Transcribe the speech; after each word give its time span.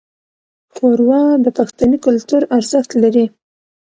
ښوروا 0.73 1.23
د 1.43 1.47
پښتني 1.57 1.97
کلتور 2.05 2.41
ارزښت 2.57 2.91
لري. 3.03 3.25